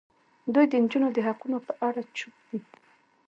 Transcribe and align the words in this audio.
دوی 0.53 0.65
د 0.69 0.73
نجونو 0.83 1.07
د 1.13 1.17
حقونو 1.27 1.57
په 1.67 1.73
اړه 1.87 2.01
چوپ 2.17 2.35
دي. 2.49 2.59